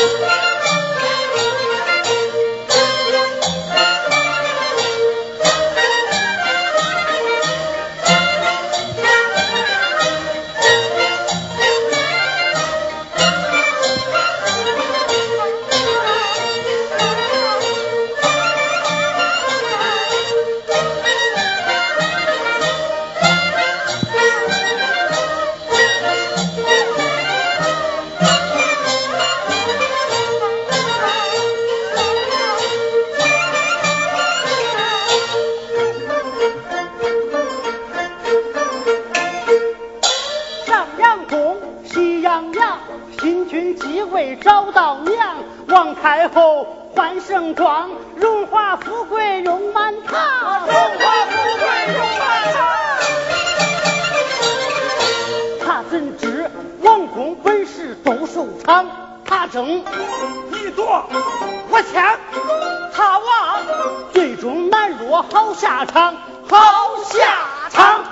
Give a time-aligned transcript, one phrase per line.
[0.00, 0.49] Thank you.
[46.02, 52.58] 太后换盛装，荣华富贵荣满堂，荣华富贵荣满堂。
[55.66, 56.50] 他怎知
[56.82, 58.86] 王公本是斗兽场？
[59.24, 59.84] 他争，
[60.50, 61.04] 你夺，
[61.70, 62.18] 我抢，
[62.94, 63.26] 他亡，
[64.12, 66.16] 最终难落好下场，
[66.48, 67.18] 好下
[67.70, 68.04] 场。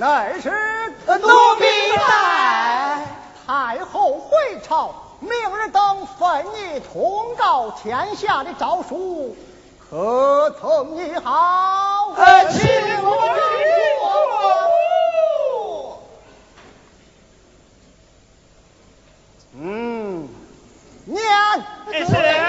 [0.00, 0.48] 乃是
[1.06, 3.04] 奴婢在。
[3.46, 4.30] 太后回
[4.66, 9.36] 朝，明日等分你通告天下的诏书，
[9.90, 12.14] 可曾你好？
[12.16, 12.62] 呃请
[13.02, 13.18] 我
[19.60, 20.26] 嗯，
[21.04, 21.22] 念
[22.06, 22.39] 是。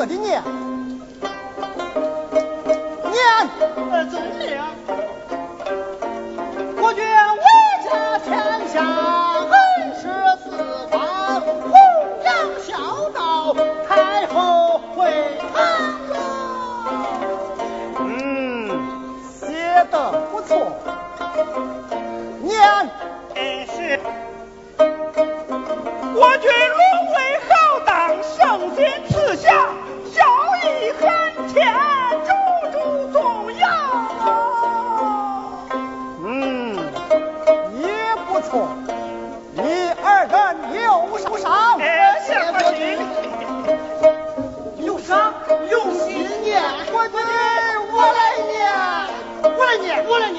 [0.00, 0.42] 我的娘，
[3.12, 3.20] 娘，
[4.08, 4.56] 遵命。
[6.80, 7.44] 国君威
[7.84, 7.90] 加
[8.20, 8.32] 天
[8.70, 8.80] 下，
[9.44, 9.52] 恩
[9.94, 10.08] 师
[10.42, 10.48] 四
[10.90, 10.96] 方，
[11.42, 11.70] 弘
[12.24, 12.72] 扬孝
[13.10, 13.52] 道，
[13.86, 15.12] 太后会
[15.52, 15.54] 汤
[16.08, 16.16] 药。
[17.98, 19.52] 嗯，写
[19.90, 19.94] 的
[20.32, 20.72] 不错，
[22.40, 22.88] 娘。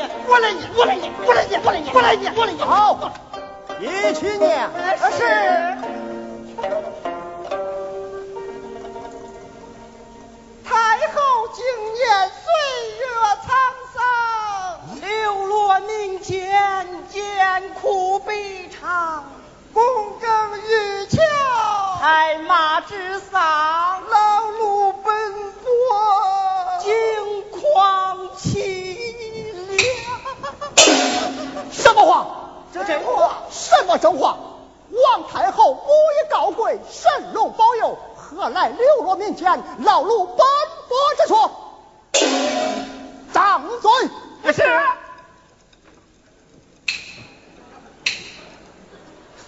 [0.02, 2.68] 念，我来念，我来念，我来念，我来念，我来念，我来念。
[2.68, 3.12] 好，
[3.80, 4.70] 一起念。
[5.12, 5.18] 是。
[10.64, 11.64] 太后经
[11.94, 12.44] 年岁
[13.00, 13.04] 月
[13.44, 13.50] 沧
[13.94, 14.00] 桑，
[15.02, 16.40] 流落民间，
[17.10, 19.26] 艰苦悲长，
[19.74, 19.80] 躬
[20.20, 21.20] 耕玉桥，
[22.00, 23.42] 太马之丧，
[24.10, 25.34] 劳碌奔
[25.64, 25.70] 波，
[26.80, 26.90] 境
[27.52, 28.50] 况凄
[28.86, 28.91] 凉。
[31.72, 32.28] 什么话？
[32.74, 33.38] 这真话？
[33.50, 34.38] 什么真话？
[34.92, 40.38] 王太后不以高贵，神龙保佑，何来流落民间，劳碌奔
[40.88, 41.52] 波之说？
[43.34, 44.54] 张嘴！
[44.54, 44.82] 是。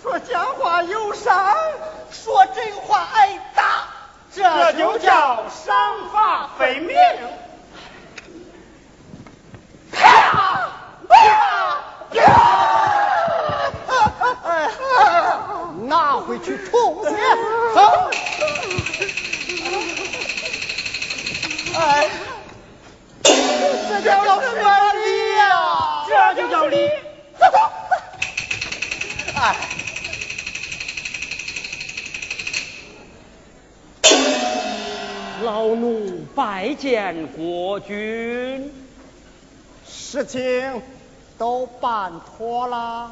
[0.01, 1.55] 说假话有赏，
[2.11, 3.87] 说真话挨打，
[4.33, 6.95] 这就叫赏罚分明。
[9.91, 10.71] 啪！
[15.87, 17.09] 拿回去充血。
[17.75, 18.09] 走。
[21.75, 22.09] 哎，
[23.23, 26.05] 这叫什么理呀？
[26.07, 26.87] 这就叫理。
[27.39, 27.57] 走走。
[29.35, 29.55] 哎，
[35.43, 38.71] 老奴拜见国君。
[39.85, 40.81] 事情
[41.37, 43.11] 都办妥了。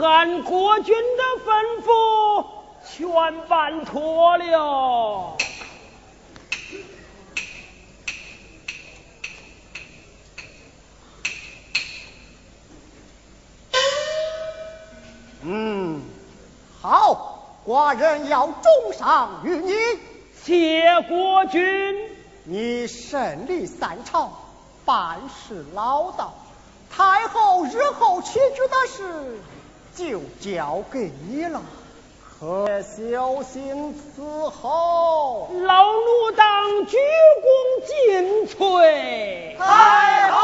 [0.00, 2.44] 按国君的吩咐，
[2.84, 5.36] 全办妥了。
[15.42, 16.02] 嗯，
[16.80, 19.72] 好，寡人要重赏于你。
[20.42, 21.62] 谢国君。
[22.44, 24.30] 你审理三朝，
[24.84, 26.34] 办事老道，
[26.96, 29.40] 太后日后起居的事
[29.96, 31.60] 就交给你了，
[32.40, 35.48] 可小心伺候。
[35.52, 36.96] 老奴当鞠
[37.42, 39.58] 躬尽瘁。
[39.58, 40.38] 太后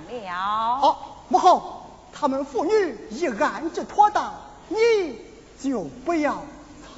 [0.00, 0.96] 了哦
[1.28, 4.34] 母后他们父女已安置妥当
[4.68, 4.76] 你
[5.60, 6.42] 就不要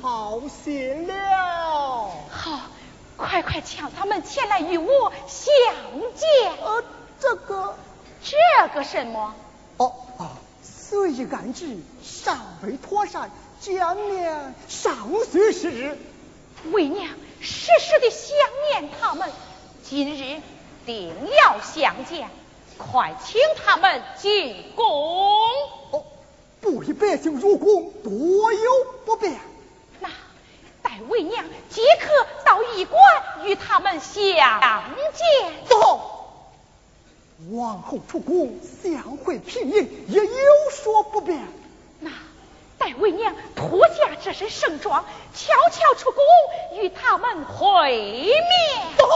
[0.02, 2.10] 操心了。
[2.30, 2.60] 好
[3.16, 5.52] 快快请他们前来与我相
[6.14, 6.52] 见。
[6.62, 6.82] 呃
[7.18, 7.74] 这个
[8.22, 8.36] 这
[8.74, 9.34] 个什么？
[9.78, 10.28] 哦哦
[10.62, 15.98] 所以安置尚未妥善见面尚需时日
[16.72, 17.08] 为娘
[17.40, 18.36] 时时的想
[18.70, 19.30] 念他们
[19.82, 20.40] 今日
[20.84, 22.28] 定要相见。
[22.78, 24.84] 快请他们进宫。
[25.90, 26.04] 哦，
[26.60, 28.70] 不与百姓入宫，多有
[29.04, 29.38] 不便。
[30.00, 30.08] 那
[30.82, 33.02] 待为娘即刻到驿馆
[33.44, 34.24] 与他们相
[35.14, 35.52] 见。
[35.68, 36.12] 走。
[37.50, 41.38] 王后出宫，相会平民，也有所不便。
[42.00, 42.10] 那
[42.78, 45.04] 待为娘脱下这身盛装，
[45.34, 46.22] 悄悄出宫
[46.80, 48.42] 与他们会面。
[48.96, 49.06] 走。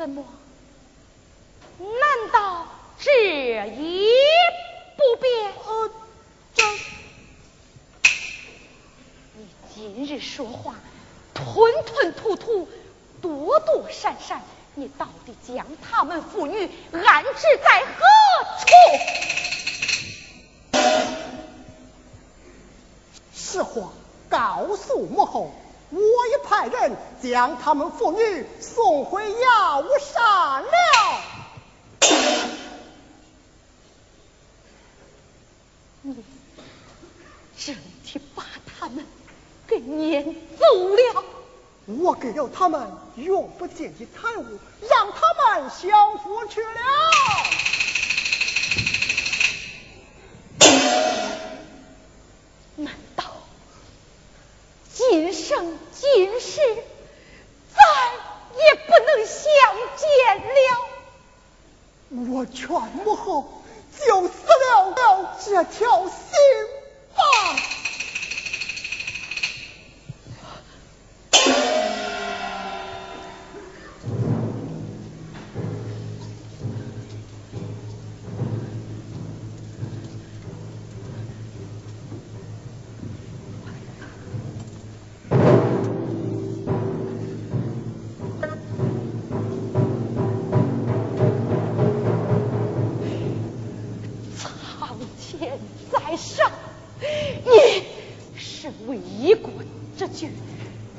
[0.00, 0.24] 怎么？
[1.78, 2.66] 难道
[2.98, 4.08] 这一
[4.96, 5.52] 不变？
[5.66, 5.90] 呃，
[6.54, 6.62] 这
[9.34, 10.74] 你今日说话
[11.34, 12.66] 吞吞吐吐，
[13.20, 14.40] 躲躲闪闪，
[14.74, 16.70] 你到底将他们父女
[17.04, 18.06] 安置在何
[20.72, 20.80] 处？
[23.34, 23.90] 实话
[24.30, 25.50] 告诉母后，
[25.90, 30.68] 我已派人将他们父女送回药山了。
[36.02, 36.24] 你
[37.58, 38.44] 真的把
[38.78, 39.04] 他们
[39.66, 40.24] 给撵
[40.58, 41.24] 走了？
[41.86, 46.70] 我给了他们用不尽的财物，让他们享福去了。
[98.90, 99.52] 为一国
[99.96, 100.32] 之君，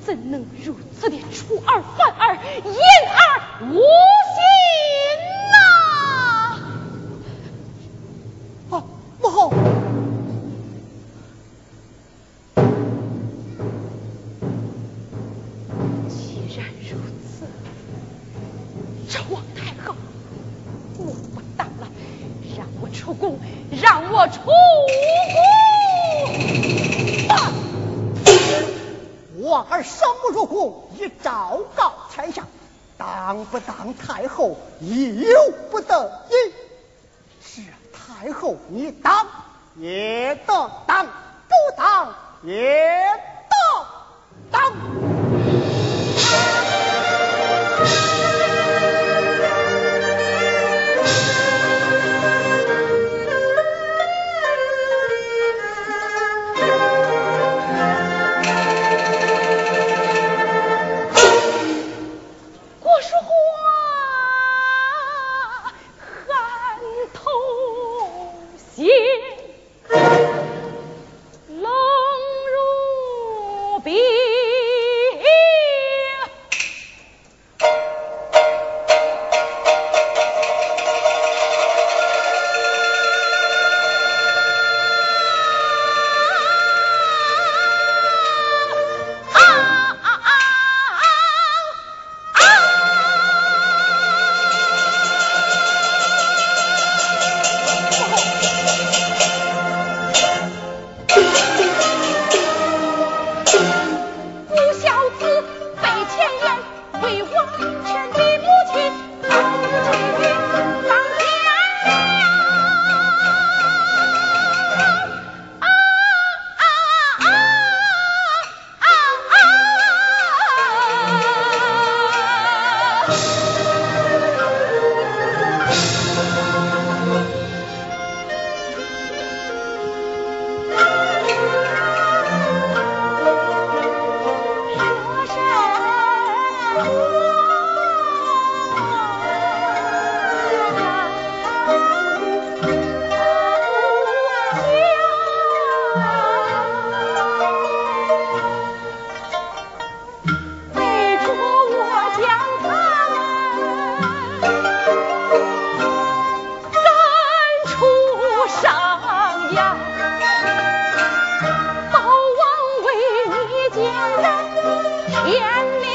[0.06, 2.76] 怎能如此的出尔反尔，言
[3.10, 3.82] 而无？
[33.52, 36.54] 不当太后，由不得你。
[37.44, 39.28] 是太后，你当
[39.76, 42.81] 也得当，不当也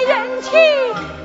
[0.07, 1.16] 人情。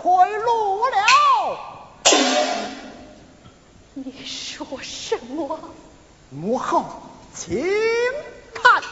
[0.00, 0.96] 退路了。
[3.94, 5.58] 你说什么？
[6.30, 6.84] 母后，
[7.34, 7.66] 请
[8.54, 8.82] 看。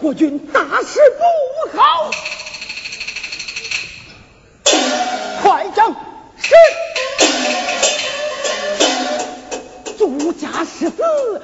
[0.00, 2.10] 国君大事不好，
[5.42, 5.94] 快将
[6.38, 6.54] 是
[9.98, 11.42] 朱家世子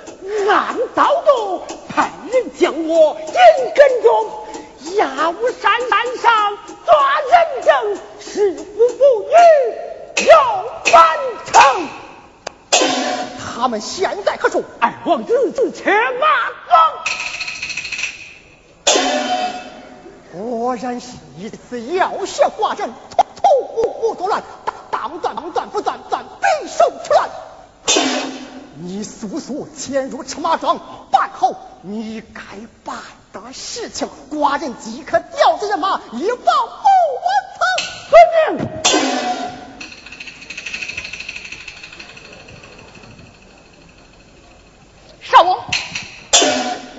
[0.48, 3.34] 暗刀动，派人将我阴
[3.74, 4.30] 跟踪，
[4.96, 11.18] 亚乌山山上抓人证，誓不不渝要返
[11.52, 11.88] 成。
[13.38, 16.72] 他们现在可说二王子之车马走。
[20.36, 24.42] 果然是一次要挟寡人，徒徒步步作乱，
[24.90, 27.30] 当断当断不断，断必受其乱。
[28.78, 30.78] 你速速潜入赤马庄，
[31.10, 32.42] 办好你该
[32.84, 32.98] 办
[33.32, 36.82] 的事情，寡人即刻调集人马，以保父
[37.24, 37.64] 王曹。
[38.10, 38.85] 遵命。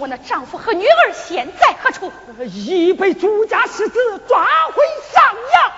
[0.07, 2.11] 那丈夫和女儿现在何处？
[2.45, 5.71] 已被朱家世子抓回上阳。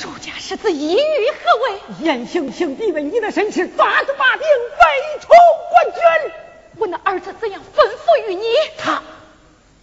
[0.00, 1.80] 朱家世子意欲何为？
[2.00, 5.28] 严行行逼问你的身世，抓子把柄，为出
[5.70, 6.32] 官军。
[6.76, 8.44] 我那儿子怎样吩咐于你？
[8.76, 9.02] 他，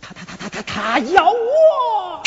[0.02, 2.24] 他他他他他他要我！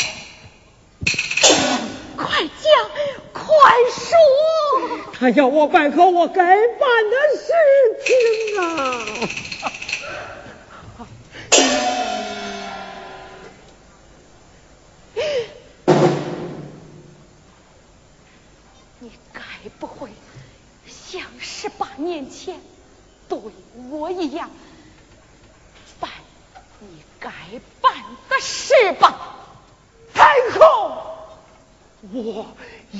[2.15, 2.89] 快讲，
[3.33, 3.47] 快
[3.89, 4.17] 说！
[5.17, 7.53] 他要我办好我该办的事
[8.05, 9.05] 情啊！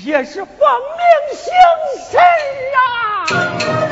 [0.05, 1.53] 也是奉命行
[2.09, 2.17] 事
[2.77, 3.88] 啊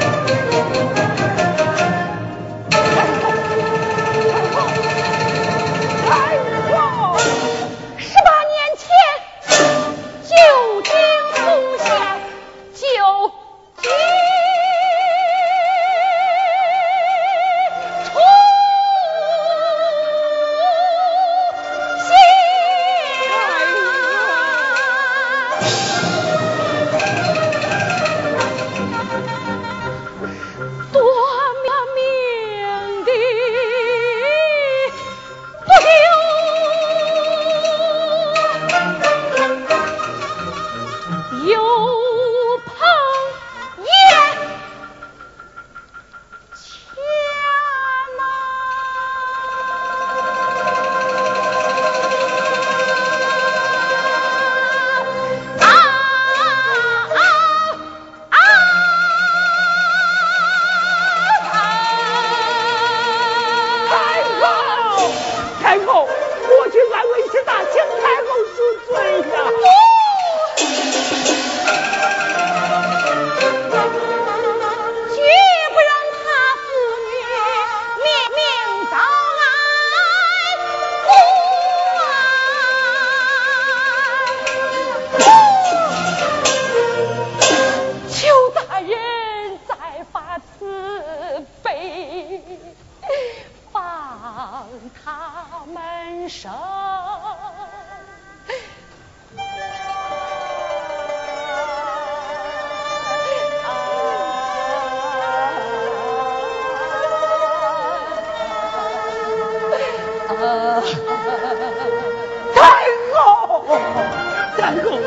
[114.58, 114.98] 战后，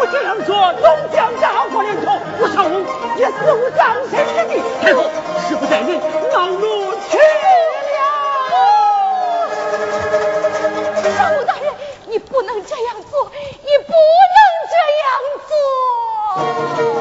[0.00, 2.82] 我这样做，龙江大过连头，我少龙
[3.16, 4.62] 也死无葬身之地。
[4.80, 5.02] 太后，
[5.46, 6.00] 事不待人，
[6.32, 7.22] 恼怒去了。
[11.16, 11.70] 少武大人，
[12.06, 13.30] 你不能这样做，
[13.62, 14.38] 你不能
[14.72, 15.06] 这样
[16.94, 16.97] 做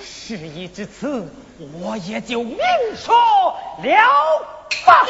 [0.00, 1.28] 事已至此，
[1.80, 2.58] 我也就明
[2.96, 3.14] 说
[3.82, 4.46] 了
[4.86, 5.06] 吧。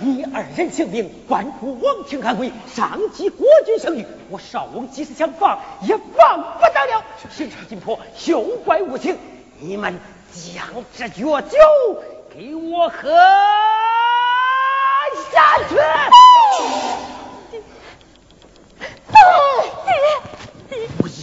[0.00, 7.04] 你二人性命关乎王庭安危，伤及国君声誉，我少翁即使想放，也放不得了。
[7.30, 9.18] 神差金破，休怪无情。
[9.58, 10.00] 你们
[10.32, 10.64] 将
[10.96, 11.58] 这药酒
[12.34, 13.10] 给我喝
[15.32, 15.76] 下去。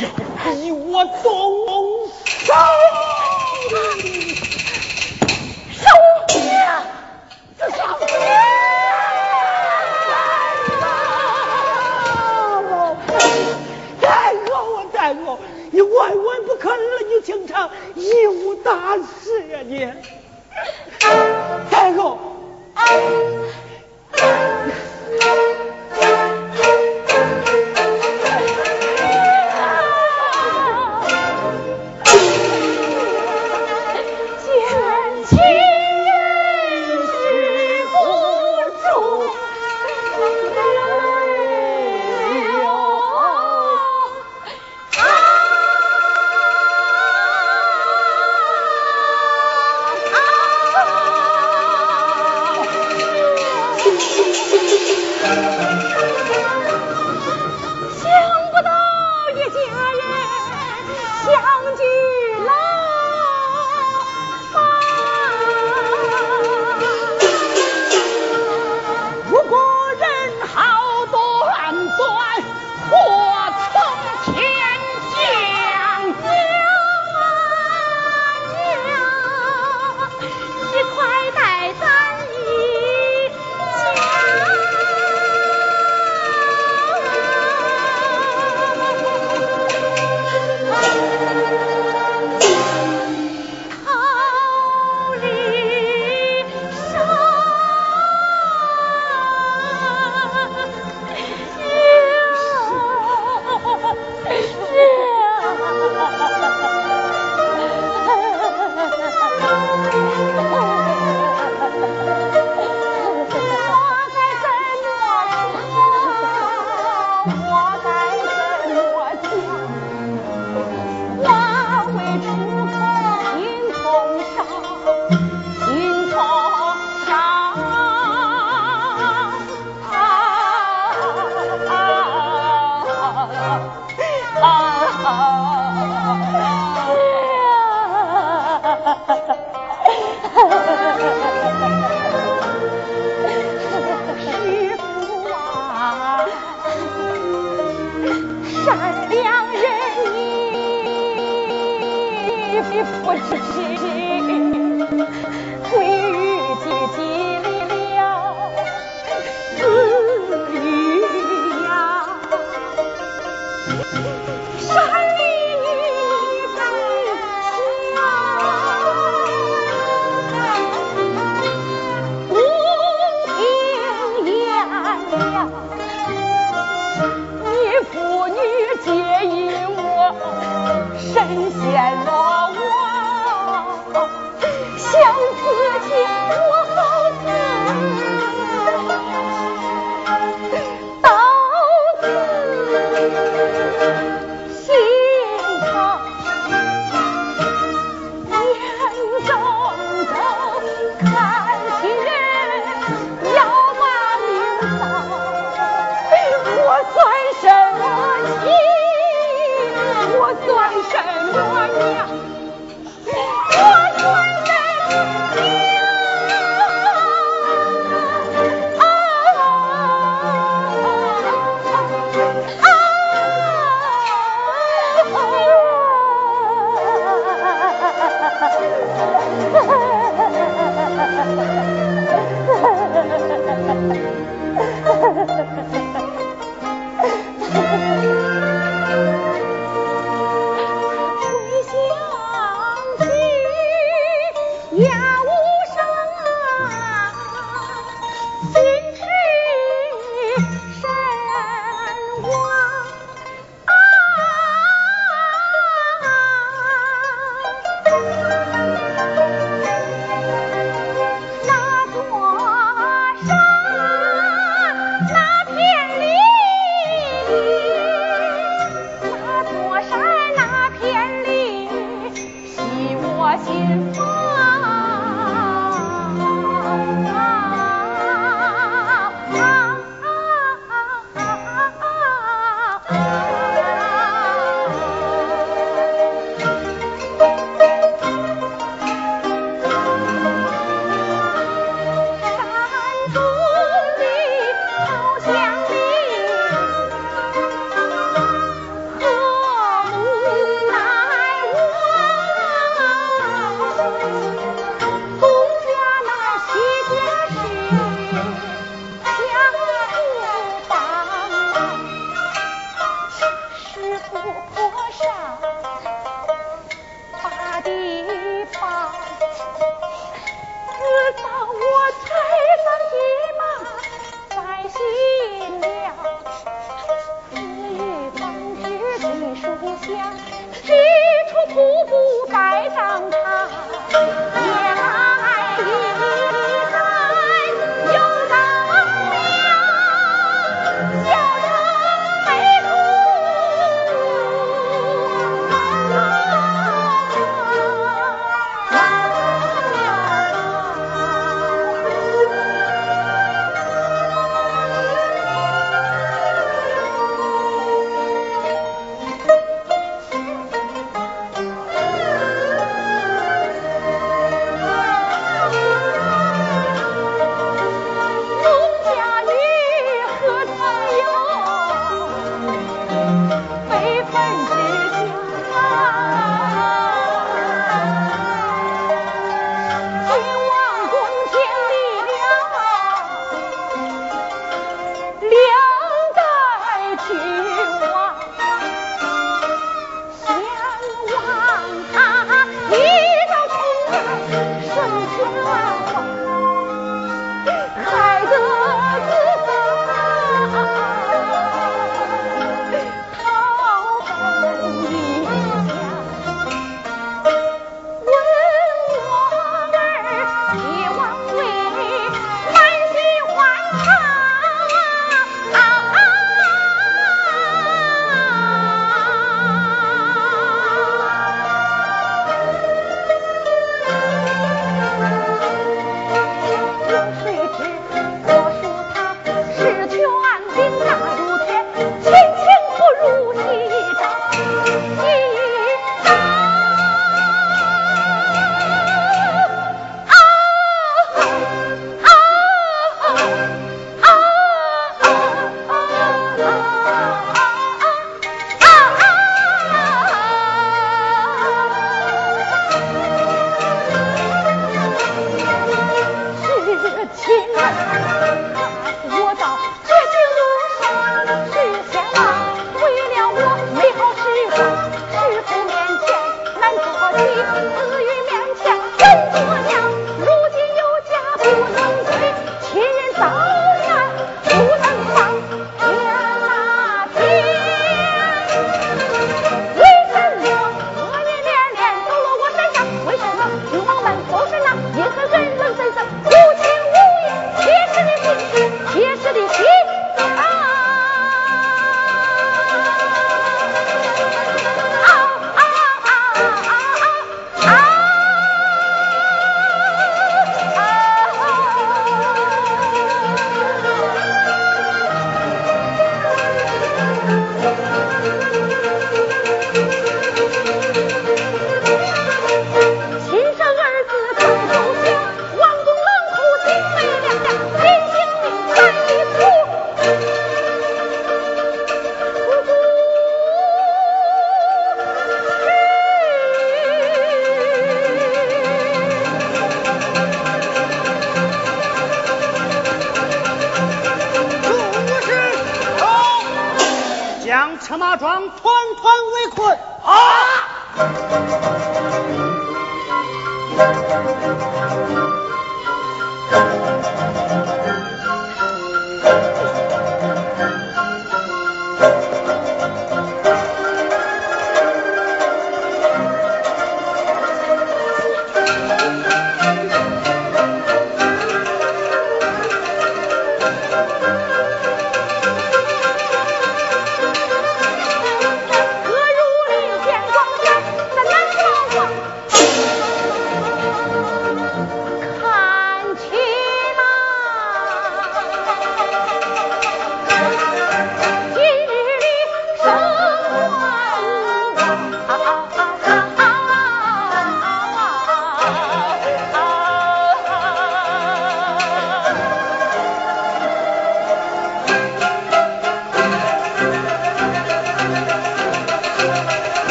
[0.00, 0.08] 要
[0.44, 2.54] 逼我动手！
[5.72, 5.84] 少
[6.34, 6.40] 爷，
[7.58, 8.06] 这少爷，
[14.00, 14.04] 太
[14.48, 15.38] 好啊，太好！
[15.70, 15.90] 你万
[16.24, 16.76] 万不可儿
[17.08, 19.60] 女情长，贻误大事呀！
[19.66, 19.86] 你
[21.70, 22.18] 太后。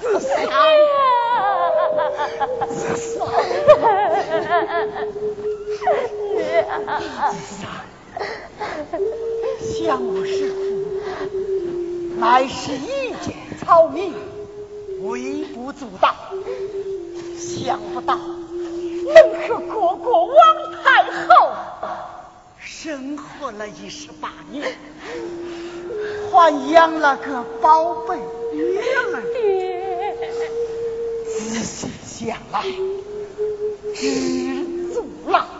[0.00, 0.28] 自杀。
[2.68, 3.24] 自杀。
[7.30, 7.62] 自杀。
[9.60, 10.56] 向我是苦，
[12.18, 14.12] 乃是一介草民，
[15.02, 16.14] 微不足道。
[17.36, 20.36] 想不到能和国国王
[20.84, 21.52] 太后
[22.58, 24.76] 生活了一十八年，
[26.30, 28.18] 还养了个宝贝
[28.52, 29.22] 女儿。
[32.26, 32.60] 讲了
[33.94, 35.57] 知足了。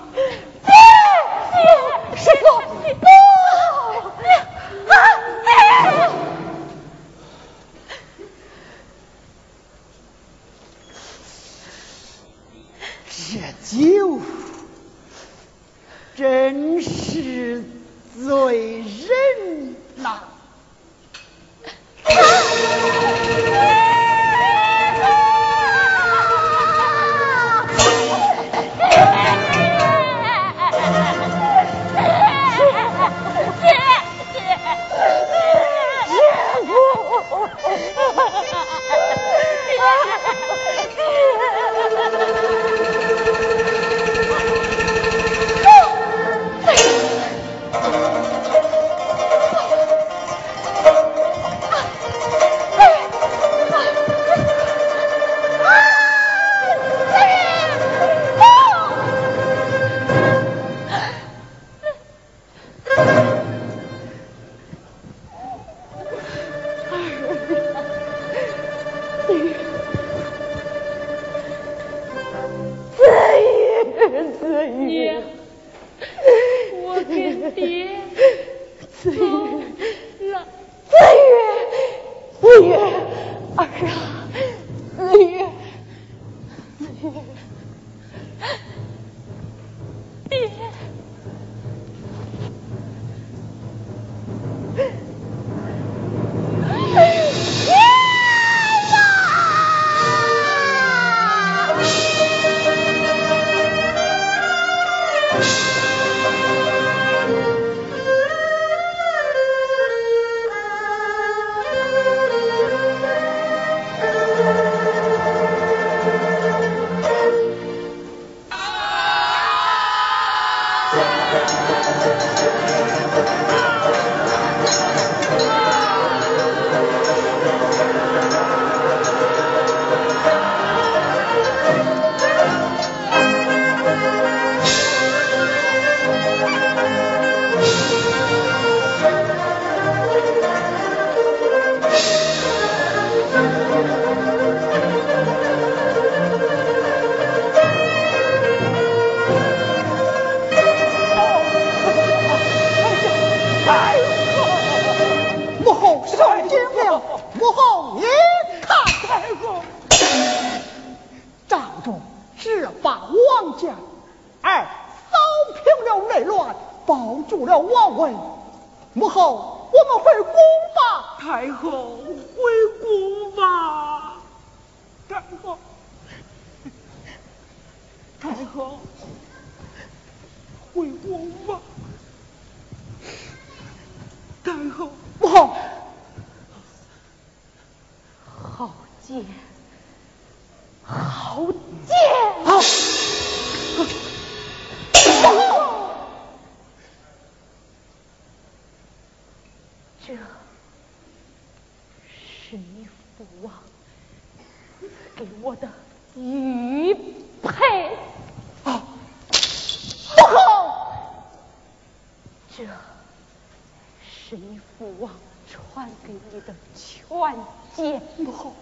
[217.79, 218.53] 姐母后。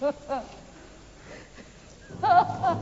[0.00, 0.42] 哈哈
[2.20, 2.76] 哈哈